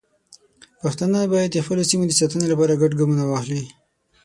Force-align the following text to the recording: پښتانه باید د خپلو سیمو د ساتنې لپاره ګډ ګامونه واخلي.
پښتانه 0.81 1.19
باید 1.33 1.49
د 1.53 1.57
خپلو 1.65 1.83
سیمو 1.89 2.05
د 2.09 2.13
ساتنې 2.19 2.45
لپاره 2.51 2.79
ګډ 2.81 2.91
ګامونه 2.99 3.23
واخلي. 3.25 3.63